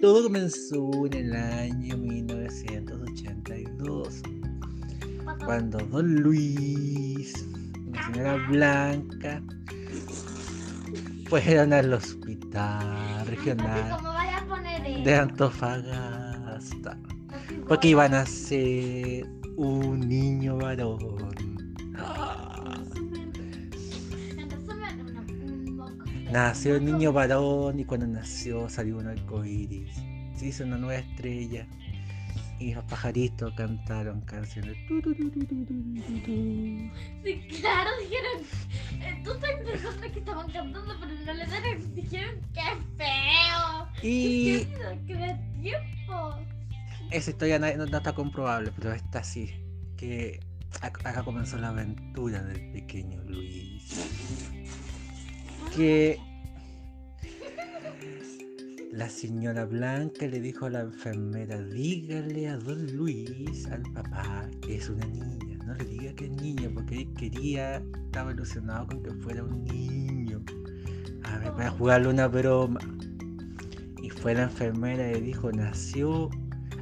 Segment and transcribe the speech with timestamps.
[0.00, 4.22] todo comenzó en el año 1982,
[5.44, 7.46] cuando Don Luis
[7.92, 9.42] la señora Blanca
[11.28, 13.98] fueron al hospital regional
[15.04, 16.98] de Antofagasta,
[17.68, 21.30] porque iban a ser un niño varón.
[26.32, 29.96] Nació el niño varón y cuando nació salió un arco iris.
[30.36, 31.66] Se hizo una nueva estrella
[32.58, 34.76] y los pajaritos cantaron canciones.
[37.24, 38.42] Sí, claro, dijeron.
[39.02, 41.94] eh, Tú estás pensando que estaban cantando, pero no le dieron.
[41.94, 42.62] Dijeron, ¡qué
[42.96, 43.88] feo!
[44.02, 44.64] Y
[45.06, 46.34] ¡Qué de tiempo!
[47.10, 49.50] esa historia no, no- está comprobable, pero está así.
[49.96, 50.40] Que
[50.80, 54.49] ac- acá comenzó la aventura del pequeño Luis.
[55.74, 56.18] Que
[58.92, 64.76] la señora Blanca le dijo a la enfermera, dígale a don Luis, al papá, que
[64.76, 65.56] es una niña.
[65.64, 69.64] No le diga que es niña, porque él quería, estaba ilusionado con que fuera un
[69.64, 70.42] niño.
[71.22, 72.80] A ver, para jugarle una broma.
[74.02, 76.28] Y fue la enfermera y le dijo, nació.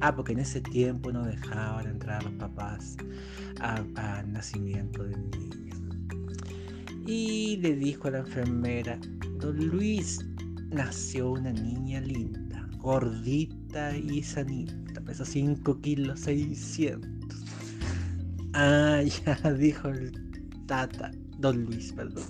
[0.00, 2.96] Ah, porque en ese tiempo no dejaban entrar a los papás
[3.60, 5.85] al nacimiento del niño.
[7.06, 8.98] Y le dijo a la enfermera,
[9.38, 10.18] don Luis,
[10.70, 17.08] nació una niña linda, gordita y sanita, pesó 5 kilos 600.
[18.54, 20.12] Ah, ya, dijo el
[20.66, 22.24] tata, don Luis, perdón.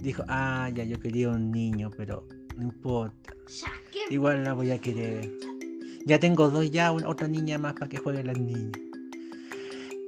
[0.00, 2.24] Dijo, ah, ya, yo quería un niño, pero
[2.56, 3.34] no importa,
[4.10, 5.28] igual la voy a querer.
[6.06, 8.80] Ya tengo dos ya, otra niña más para que jueguen las niñas.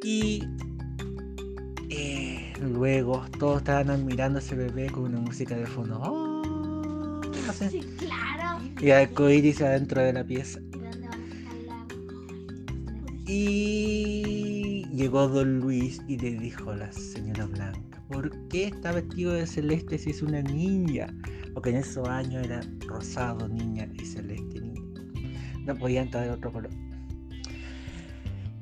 [0.05, 0.45] Y
[2.61, 6.01] luego todos estaban admirando a ese bebé con una música de fondo.
[6.03, 7.21] ¡Oh!
[7.47, 7.71] No sé.
[7.71, 8.61] Sí, claro.
[8.81, 10.61] Y arcoíris adentro de la pieza.
[13.27, 19.33] ¿Y llegó Don Luis y le dijo a la señora Blanca, ¿por qué está vestido
[19.33, 21.15] de celeste si es una niña?
[21.55, 24.81] Porque en esos años era rosado niña y celeste niña.
[25.65, 26.71] No podía entrar de otro color.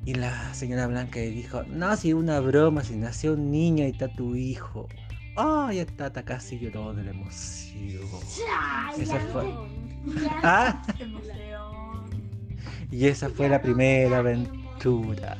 [0.08, 3.90] Y la señora Blanca le dijo, no, si una broma, si nació un niño y
[3.90, 4.88] está tu hijo.
[5.36, 8.00] Ay, esta Tata casi lloró de la emoción.
[8.38, 9.44] Ya, Esa ya fue.
[9.44, 12.08] ya Ah, Emoción.
[12.90, 15.36] y esa fue la primera aventura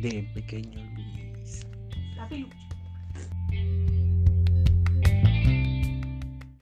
[0.00, 1.66] de pequeño Luis.
[2.14, 2.65] La peluche.